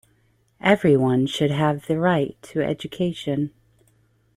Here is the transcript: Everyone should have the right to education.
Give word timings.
Everyone 0.61 1.27
should 1.27 1.51
have 1.51 1.85
the 1.85 1.99
right 1.99 2.35
to 2.41 2.59
education. 2.63 3.51